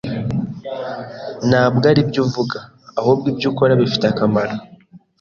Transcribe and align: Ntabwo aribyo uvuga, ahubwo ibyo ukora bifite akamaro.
Ntabwo 1.49 1.85
aribyo 1.91 2.19
uvuga, 2.25 2.57
ahubwo 2.99 3.25
ibyo 3.31 3.47
ukora 3.51 3.79
bifite 3.81 4.05
akamaro. 4.07 4.53